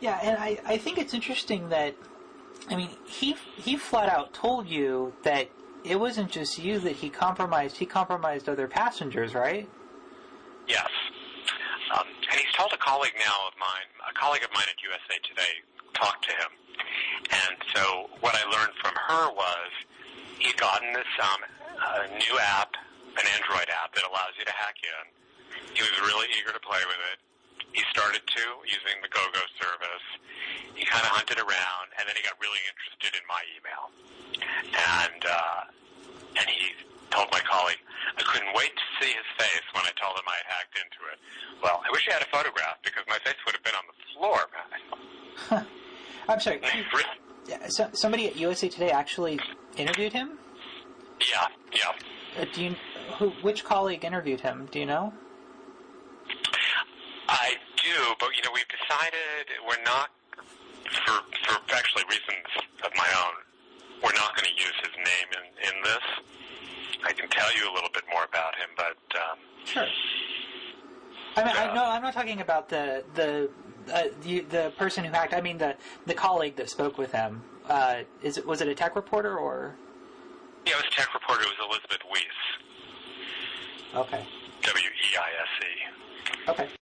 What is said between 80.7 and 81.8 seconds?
it was a tech reporter. It was